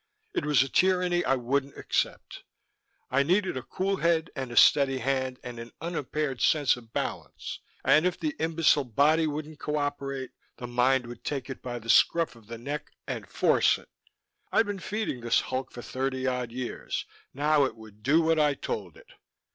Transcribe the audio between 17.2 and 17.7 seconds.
now